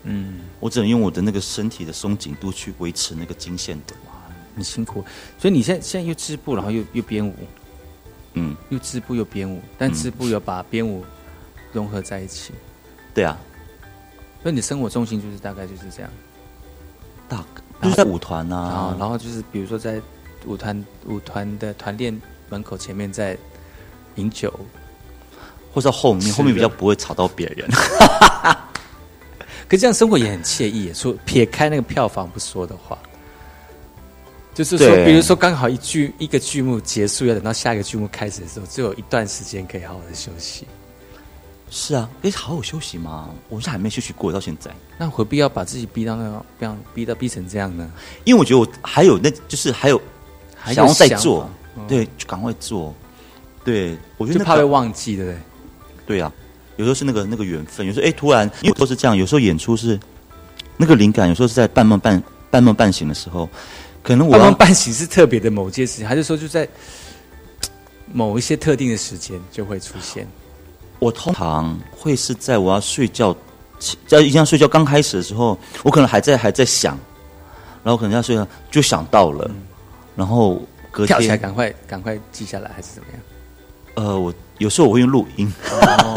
[0.04, 3.94] 嗯，我只能用我的那个身体的松紧度去维持那个经线的。
[4.06, 4.12] 哇
[4.56, 5.04] 很辛苦。
[5.36, 7.34] 所以你现在现在又织布，然后又又编舞，
[8.34, 11.04] 嗯，又织布又编舞，但织布有把编舞
[11.74, 12.54] 融合在一起。
[13.12, 13.36] 对啊，
[14.42, 16.10] 所以你的生活重心就是大概就是这样。
[17.28, 17.44] 大
[17.82, 20.00] 就是在舞团然后啊，然后就是比如说在
[20.46, 22.18] 舞团舞团的团练
[22.48, 23.36] 门口前面在
[24.16, 24.52] 饮酒，
[25.72, 27.68] 或者后面后面比较不会吵到别人。
[29.66, 30.92] 可是这样生活也很惬意。
[30.92, 32.98] 说撇开那个票房不说的话，
[34.52, 40.66] 就是说，比如说刚好一剧一个剧目结束，要等到下一个剧目开始的时候，就有一段时间可以好好的休息。
[41.76, 47.90] 是啊，哎，好好休息嘛，我是还没休息过到现在，那何必要把自己逼到那个，不要逼到逼成这样呢？
[48.22, 50.00] 因为我觉得我还有那就是还有
[50.54, 52.94] 还想要再做，嗯对，就赶快做。
[53.64, 55.38] 对，我觉得就那个怕会忘记，对不对？
[56.06, 56.32] 对呀、
[56.76, 59.98] 有时候是那个那个缘分，有时候哎突然，因为都是这样，有时候演出是
[60.76, 62.22] 那个灵感，有时候是在半梦半
[62.52, 63.50] 半梦半醒的时候，
[64.00, 66.68] 可能我梦半醒是特别的某件事情，还是说就在
[68.12, 70.24] 某一些特定的时间就会出现？
[70.98, 73.36] 我通常会是在我要睡觉，
[74.06, 76.98] 在一样睡觉刚开始的时候，我可能还在还在想，
[77.82, 79.50] 然后可能要睡觉就想到了，
[80.16, 83.20] 然后隔天跳起来赶快赶快记下来，还是怎么样？
[83.96, 85.52] 呃，我有时候我会用录音，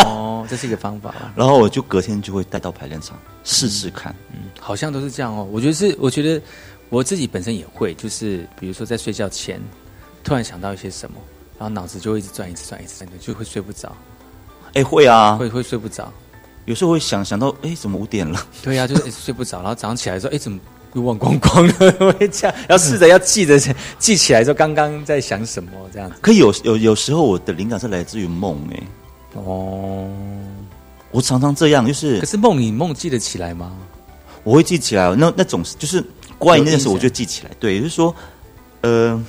[0.05, 1.13] 哦，这是一个方法。
[1.35, 4.15] 然后我就隔天就会带到排练场试试看。
[4.31, 5.47] 嗯，好像都是这样哦。
[5.51, 6.41] 我觉得是，我觉得
[6.89, 9.61] 我自己本身也会，就是比如说在睡觉前，
[10.23, 11.17] 突然想到一些什么，
[11.59, 13.95] 然后脑子就会一直转，一直转，一直转，就会睡不着。
[14.77, 16.11] 哎，会啊，会会睡不着。
[16.65, 18.39] 有时候会想想到，哎，怎么五点了？
[18.61, 20.59] 对呀，就是睡不着，然后早上起来说，哎，怎么
[20.93, 21.73] 又忘光光了？
[22.19, 23.57] 会这样，要试着要记得
[23.97, 26.15] 记起来，说刚刚在想什么这样子。
[26.21, 28.83] 可有有有时候我的灵感是来自于梦，哎，
[29.33, 30.07] 哦，
[31.09, 33.75] 我常常这样，就是，可是梦你梦记得起来吗？
[34.43, 36.03] 我会记起来，那那种就是
[36.37, 37.51] 关于那件事，我就记起来。
[37.59, 38.13] 对，也就是说，
[38.81, 39.19] 呃，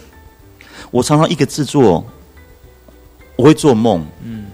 [0.90, 2.04] 我常常一个制作，
[3.36, 4.46] 我会做梦，嗯。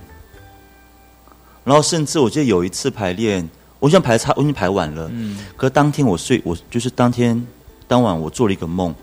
[1.65, 3.49] 然后甚至我记得有一次排练，
[3.81, 5.09] 我想排差，我已经排完了。
[5.12, 5.39] 嗯。
[5.57, 7.47] 可是当天我睡，我就是当天
[7.89, 8.95] 当晚我做了一个梦，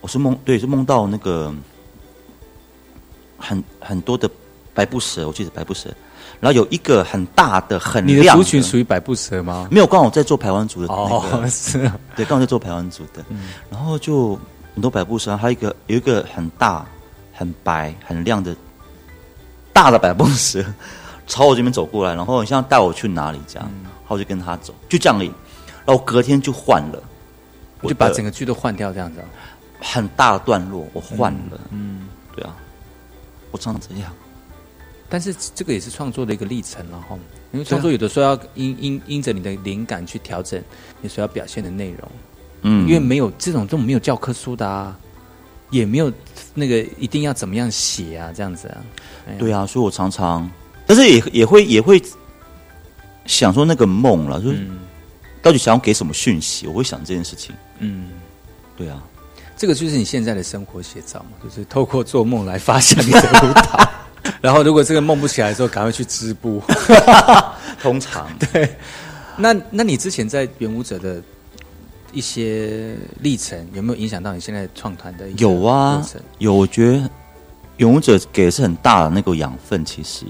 [0.00, 1.52] 我是梦，对，是梦到那个
[3.36, 4.30] 很很多的
[4.72, 5.90] 白布蛇，我记得白布蛇。
[6.38, 8.18] 然后有一个很大的、很亮。
[8.18, 9.68] 你的族群属于百步蛇吗？
[9.70, 11.48] 没有，刚好在做排湾族的那个。
[11.50, 11.78] 是。
[12.16, 13.22] 对，刚好在做排湾族的。
[13.28, 13.50] 嗯。
[13.68, 14.38] 然后就
[14.74, 16.86] 很多白布蛇，还有一个有一个很大、
[17.32, 18.56] 很白、很亮的
[19.72, 20.64] 大的百步蛇。
[21.30, 25.32] 朝我这边走过来，然后你像带我去哪里这样，然后就跟他走，就这样而已。
[25.86, 27.00] 然后隔天就换了，
[27.80, 29.20] 我就把整个剧都换掉，这样子。
[29.80, 32.54] 很大的段落我换了，嗯，对啊，
[33.52, 34.12] 我常常这样。
[35.08, 37.18] 但是这个也是创作的一个历程了哈，
[37.52, 40.62] 因为创作有的时候要因因因着你的灵感去调整
[41.00, 42.10] 你所要表现的内容，
[42.62, 44.96] 嗯，因为没有这种这种没有教科书的啊，
[45.70, 46.12] 也没有
[46.54, 48.82] 那个一定要怎么样写啊，这样子啊，
[49.38, 50.50] 对啊，所以我常常。
[50.90, 52.02] 但是也也会也会
[53.24, 54.58] 想说那个梦了，就是
[55.40, 56.66] 到底想要给什么讯息？
[56.66, 57.54] 我会想这件事情。
[57.78, 58.08] 嗯，
[58.76, 59.00] 对啊，
[59.56, 63.88] 这个就是你现在的生活写照嘛，就是透过做梦来发现你的舞蹈。
[64.42, 66.60] 然后如果这个梦不起来的时候，赶快去织布。
[67.80, 68.74] 通常 对。
[69.36, 71.22] 那那你之前在圆舞者的
[72.12, 75.30] 一些历程，有没有影响到你现在创团的？
[75.38, 76.04] 有啊，
[76.38, 76.52] 有。
[76.52, 77.08] 我觉得
[77.76, 80.26] 原舞者给的是很大的那个养分，其实。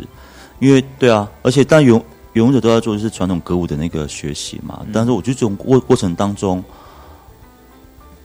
[0.61, 2.03] 因为对啊，而且但勇
[2.35, 4.87] 勇者都要做的是传统歌舞的那个学习嘛。
[4.93, 6.63] 但是我觉得这种过过程当中，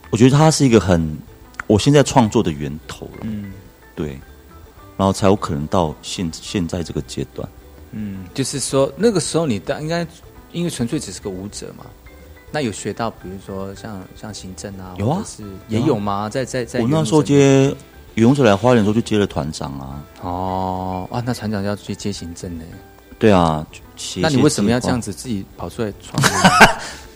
[0.09, 1.17] 我觉得它是一个很
[1.65, 3.21] 我现在创作的源头了。
[3.21, 3.53] 嗯，
[3.95, 4.19] 对，
[4.97, 7.47] 然后才有可能到现现在这个阶段。
[7.91, 10.05] 嗯，就是说那个时候你当应该
[10.51, 11.85] 因为纯粹只是个舞者嘛，
[12.51, 16.29] 那有学到比如说像像行政啊，有啊，是也有吗？
[16.29, 17.73] 在在在我那时候接。
[18.15, 20.03] 勇者来花莲的时候就接了团长啊！
[20.21, 22.63] 哦，啊，那团长要去接行政呢？
[23.19, 23.65] 对啊，
[24.17, 26.31] 那你为什么要这样子自己跑出来创作？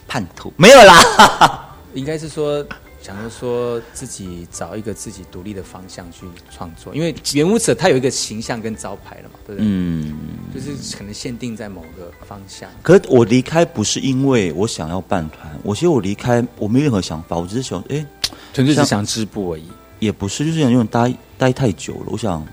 [0.07, 2.65] 叛 徒没有啦， 应该是说
[3.01, 9.67] 想要说自己找一个自己独立的方向去创作，因为原舞者他有一个形象跟招牌了嘛，对不对？
[9.69, 10.17] 嗯，
[10.53, 12.69] 就是可能限定在某个方向。
[12.81, 18.05] 可是我离开不是因为我想要办团，我其实我离开我没任何想法，我只是想哎，
[18.53, 19.63] 纯粹是想织布而已。
[19.99, 22.45] 也不是，就是想用待待太久了，我想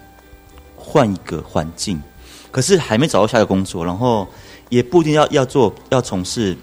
[0.77, 2.01] 换一个环境。
[2.51, 4.27] 可是还没找到下一个工作，然后
[4.69, 6.57] 也不一定要要做要从事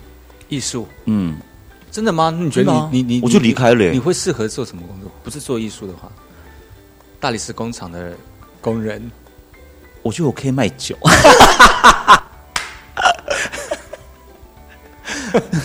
[0.50, 0.88] 艺术。
[1.06, 1.38] 嗯，
[1.92, 2.32] 真的吗？
[2.32, 3.86] 你觉得你你你我就离开了。
[3.92, 5.12] 你会适合做什么工作？
[5.24, 6.12] 不是做艺术的话，
[7.20, 8.14] 大理石工厂的
[8.60, 9.12] 工人，
[10.02, 10.98] 我觉得我可以卖酒。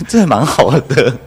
[0.07, 1.17] 这还蛮好的，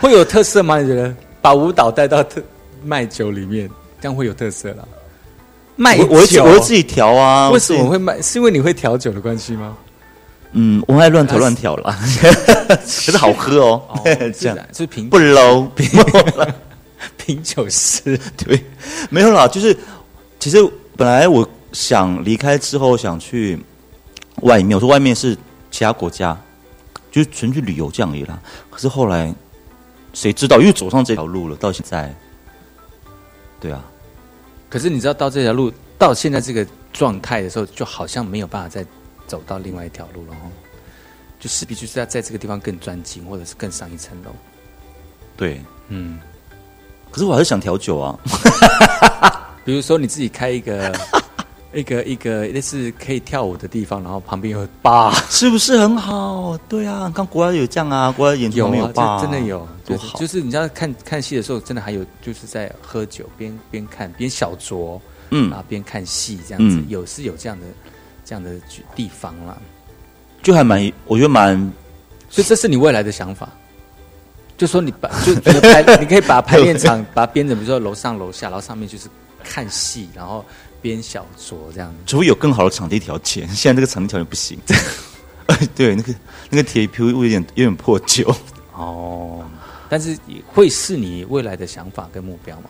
[0.00, 0.80] 会有特色吗？
[0.80, 2.42] 你觉得把舞蹈带到特？
[2.84, 3.68] 卖酒里面
[4.00, 4.88] 这样会有特色了。
[5.76, 7.50] 卖酒，我我会自己调啊。
[7.50, 8.20] 为什么会卖？
[8.20, 9.76] 是因为你会调酒的关系吗？
[10.52, 11.96] 嗯，我爱乱调乱调了，
[12.68, 12.76] 可
[13.12, 13.82] 是好喝哦。
[14.36, 15.68] 这样是品不 low，
[17.16, 18.64] 品酒师对，
[19.10, 19.46] 没有啦。
[19.46, 19.76] 就是
[20.40, 20.58] 其实
[20.96, 23.58] 本来我想离开之后想去
[24.40, 25.36] 外面，我说外面是
[25.70, 26.36] 其他国家，
[27.12, 28.40] 就是纯去旅游这样而已啦。
[28.70, 29.32] 可是后来
[30.12, 32.12] 谁知道，因为走上这条路了，到现在。
[33.60, 33.84] 对啊，
[34.68, 38.84] 可是你知道，到这条路到现在这个状态的时候，就好像没有办法再
[39.26, 40.50] 走到另外一条路了哦。
[41.40, 44.30] 就势必就是要在这个地方更专精，或者是更上一层楼。
[45.36, 46.18] 对，嗯。
[47.10, 48.18] 可是我还是想调酒啊，
[49.64, 50.92] 比如说你自己开一个。
[51.74, 56.58] 一个一个类似可以跳舞的地方，然后旁边有吧，是不是很好？
[56.66, 59.20] 对啊，看国外有这样啊，国外演出没有吧？
[59.20, 60.18] 真的有，多好！
[60.18, 64.98] 就是你知道看看戏的时候，真的还有就是在喝酒，边边看边小酌，
[65.28, 67.66] 嗯，然后边看戏这样子，有是有这样的
[68.24, 68.54] 这样的
[68.96, 69.58] 地方啦，
[70.42, 71.54] 就还蛮，我觉得蛮，
[72.30, 73.46] 所以这是你未来的想法，
[74.56, 79.06] 就说你把就排，你可以把排练场 把它编成，比如说楼上楼下，然后上面就是
[79.44, 80.42] 看戏，然后。
[80.80, 81.94] 编小酌这样。
[82.06, 84.58] 除非有更好的场地条件，现在这个场地条件不行。
[85.74, 86.14] 对，那个
[86.50, 88.34] 那个铁皮屋有点有点破旧。
[88.74, 89.44] 哦，
[89.88, 92.64] 但是也会是你未来的想法跟目标吗？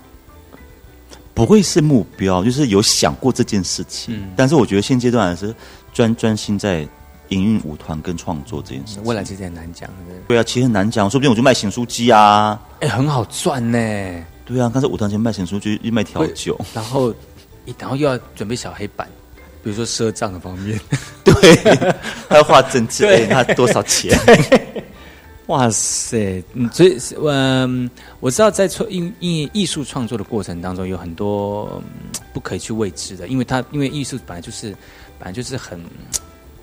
[1.35, 4.17] 不会是目标，就是有想过这件事情。
[4.17, 5.55] 嗯但是我觉得现阶段还是
[5.93, 6.89] 专专心在
[7.29, 9.05] 营运舞团跟创作这件事情。
[9.05, 12.61] 未来其实很难讲，对对对啊，其实很难讲，说不定我就卖咸酥鸡啊。
[12.81, 13.79] 哎、很好赚呢。
[14.45, 17.15] 对啊，刚才舞团前卖咸酥鸡，又卖调酒，然后，
[17.79, 19.09] 然后又要准备小黑板，
[19.63, 20.81] 比如说赊账的方面。
[21.25, 21.35] 对，
[22.29, 24.19] 还要画政治，对哎，他多少钱？
[25.47, 26.45] 哇塞！
[26.53, 27.91] 嗯，所以嗯，
[28.21, 31.83] 我知道在创因因艺术创作的过程当中，有很多、嗯
[32.35, 34.71] 不可以去未知的，因为它因为艺术本来就是
[35.19, 35.83] 本来就是很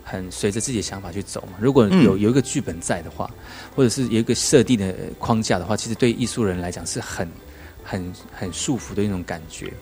[0.04, 1.58] 很随着自己的想法去走嘛。
[1.60, 3.30] 如果嗯有有一个剧本在的话，
[3.76, 7.28] 或者是有一个设定的框架的话，其实对艺术人来讲是很
[7.84, 9.74] 很很束缚的一种感觉。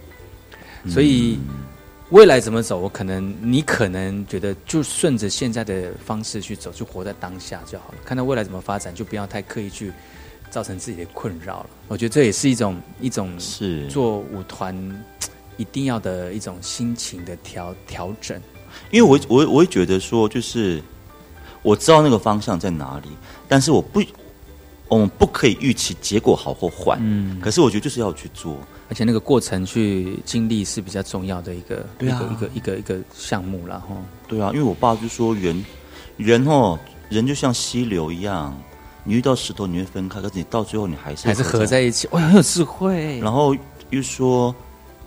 [0.87, 1.39] 所以
[2.09, 7.95] 未来怎么走，我可能你可能觉得就顺着现在的方式去走，就活在当下就好了。
[8.05, 9.91] 看到未来怎么发展，就不要太刻意去
[10.51, 11.69] 造成自己的困扰了。
[11.87, 14.75] 我觉得这也是一种一种是做舞团
[15.57, 18.39] 一定要的一种心情的调调整。
[18.91, 20.81] 因为我我我会觉得说，就是
[21.61, 23.09] 我知道那个方向在哪里，
[23.47, 24.03] 但是我不，
[24.87, 26.97] 我们不可以预期结果好或坏。
[26.99, 28.57] 嗯可是我觉得就是要去做。
[28.93, 33.87] 而且那个过程去经历是比较重要的一个、一个一个一个一个项目了哈。
[34.27, 35.65] 对啊，因为我爸就说人，
[36.15, 36.77] 人哦，
[37.09, 38.55] 人就像溪流一样，
[39.03, 43.19] 你遇到石头你会分开，可是你到最后你还是还是合在一起，哇，很有智慧。
[43.19, 43.55] 然后
[43.89, 44.53] 又说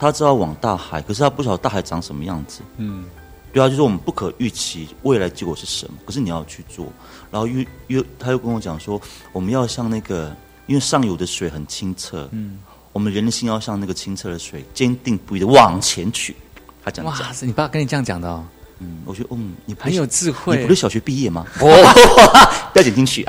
[0.00, 2.62] 他知道往大海，可是他不晓得大海长什么样子。
[2.78, 3.04] 嗯，
[3.52, 6.86] 对啊，就是我们不可预期未来结果是什么，可是你要去做。
[7.30, 9.00] 然后又又他又跟我讲说，
[9.32, 10.34] 我们要像那个，
[10.66, 12.58] 因为上游的水很清澈，嗯，
[12.96, 16.34] 我们人的心要像那个清澈的水，坚定不移的往前去。
[16.82, 18.42] 他讲讲，哇塞，你爸跟你这样讲的哦，
[18.78, 20.56] 嗯，我觉得嗯，你很有智慧。
[20.56, 21.44] 你不是小学毕业吗？
[21.60, 21.68] 哦，
[22.72, 23.22] 不要剪进去。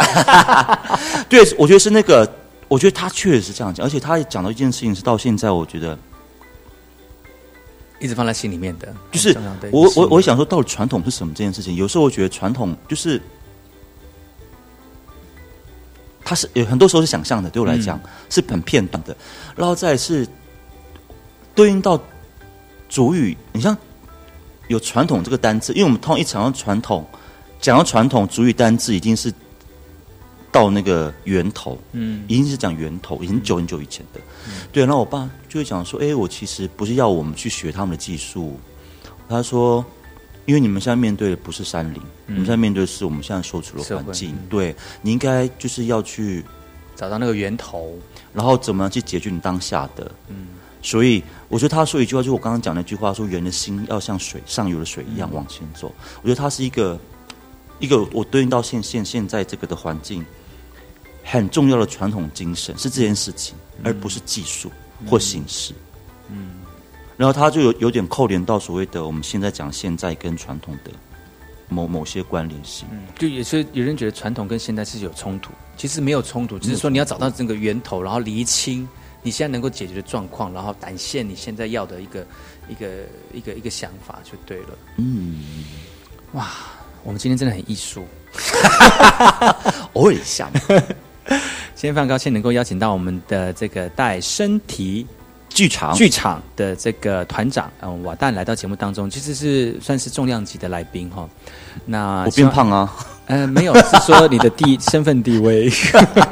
[1.27, 2.25] 对，我觉得是那个，
[2.69, 5.99] 我觉得他确实是这样讲，而且他也讲到一件事情，是到现在我觉得，
[7.99, 9.37] 一直放在心里面的，就是
[9.69, 11.75] 我我我想说，到底传统是什么这件事情？
[11.75, 13.21] 有时候我觉得传统就是，
[16.27, 17.97] 它是有很多时候是想象的，对我来讲、
[18.29, 19.15] 是很片段的，
[19.55, 20.27] 然后再是
[21.55, 21.97] 对应到
[22.89, 23.75] 主语，你像
[24.67, 27.07] 有传统这个单字，因为我们通常一讲到传统，
[27.61, 29.33] 讲到传统主语单字，一定是
[30.51, 34.19] 到那个源头，嗯一定是讲源头，已经久很久以前的。
[34.73, 38.59] 对，然后我爸就会讲说：“哎，我其实不是要我们去学他们的技术。”
[39.29, 39.85] 他说
[40.47, 44.31] ：“因为你们现在面对的不是山林，你们现在面对的是我们现在所处的环境。
[44.31, 46.43] 嗯对你应该就是要去
[46.95, 47.93] 找到那个源头。
[48.33, 50.09] 然后怎么样去解决你当下的。
[50.29, 50.47] 嗯
[50.81, 55.93] 所以我觉得他说一句话，就是我刚刚讲那句话，说人的心要像水上游的水一样往前走。
[56.21, 56.97] 我觉得它是一个
[57.79, 60.23] 一个我对应到现现现在这个的环境
[61.23, 64.71] 很重要的传统精神是这件事情，而不是技术
[65.09, 65.73] 或形式。
[66.29, 66.51] 嗯，
[67.17, 70.91] 然后他就有有点扣连到所谓的我们现在讲现在跟传统的
[71.67, 72.87] 某某些关联性。
[72.91, 78.87] 嗯就也是有人觉得传统跟现在是有冲突，其实没有冲突，只是说你要找到这个源头，然后厘清
[79.23, 82.25] 你现在能够解决的状况，然后展现你现在要的一个
[82.69, 82.87] 一个
[83.33, 84.77] 一个一个想法就对了。
[84.97, 85.65] 嗯，
[86.33, 86.47] 哇，
[87.03, 88.05] 我们今天真的很艺术，
[89.93, 90.61] 偶尔一下嘛。
[91.75, 95.05] 今天非常高兴能够邀请到我们的这个带身体
[95.57, 101.27] 剧场剧场的这个团长，嗯、瓦旦来到节目当中，其实是算是重量级的来宾哈。
[101.83, 102.93] 那我变胖啊？
[103.25, 105.67] 呃，没有，是说你的地身份地位。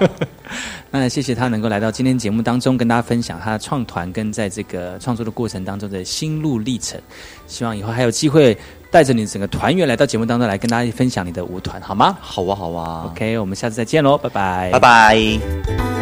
[0.92, 7.02] 那谢谢他能够来到今天节目当中，跟大家分享他的创团跟在这个创作的过程当中的心路历程。
[7.48, 8.56] 希望以后还有机会
[8.92, 12.16] 带着你整个团员来到节目当中来跟大家分享你的舞团，好吗？
[12.22, 13.10] 好啊，好啊。
[13.12, 15.95] OK，我们下次再见喽，拜拜，拜拜。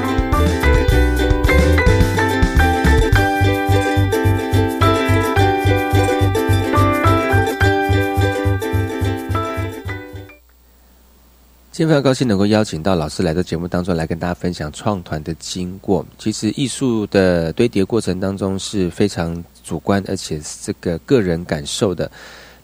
[11.74, 16.06] 今天非常高兴能够邀请到老师来到节目当中来跟大家分享创团的经过。
[16.20, 22.12] 其实艺术的堆叠过程当中是非常主观，而且是这个个人感受的。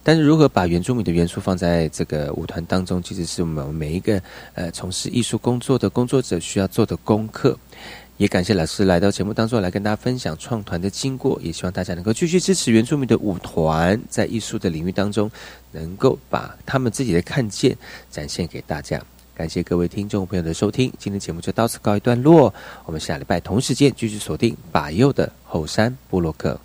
[0.04, 4.22] 但是如何把原住民的元素放在这个舞团当中，其实是我们每一个
[4.54, 7.58] 呃从事艺术工作的工作者需要做的功课。
[8.20, 15.32] 也感谢老师来到节目当中来跟大家分享创团的经过，也希望大家能够继续支持原住民的舞团，在艺术的领域当中
[15.72, 17.78] 能够把他们自己的看见
[18.12, 19.02] 展现给大家。
[19.34, 22.54] 感谢各位听众朋友的收听，今天节目就到此告一段落，
[22.84, 26.60] 我们下礼拜同时间继续锁定把右的后山部落克。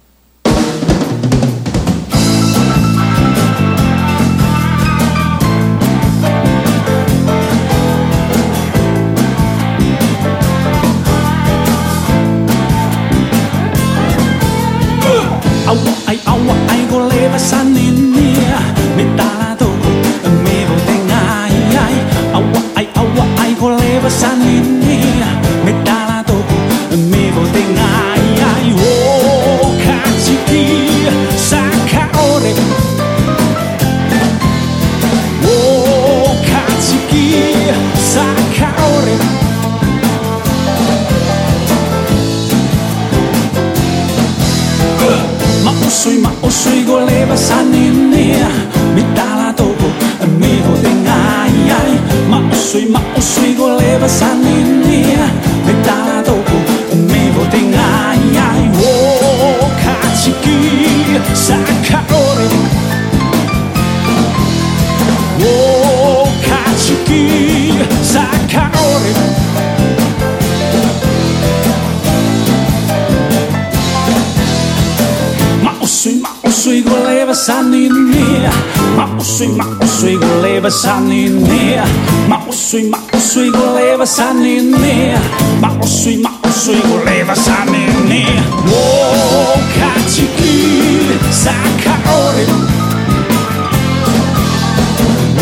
[80.65, 81.83] levasanine
[82.29, 85.15] Mausui, mausui, go levasanine
[85.61, 88.25] Mausui, mausui, go levasanine
[88.67, 91.01] Wo oh, kachiki
[91.31, 92.47] sakaori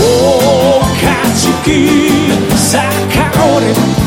[0.01, 1.89] oh, Wo kachiki
[2.57, 4.02] sakaori